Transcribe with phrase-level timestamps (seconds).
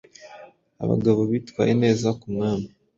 [0.83, 2.67] Abagabo bitwaye neza ku mwami